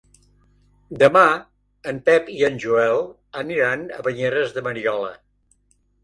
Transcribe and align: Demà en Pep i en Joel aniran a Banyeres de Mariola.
Demà 1.01 1.21
en 1.91 1.99
Pep 2.07 2.31
i 2.35 2.37
en 2.47 2.57
Joel 2.63 3.01
aniran 3.41 3.83
a 3.97 4.01
Banyeres 4.09 4.55
de 4.55 4.65
Mariola. 4.69 5.13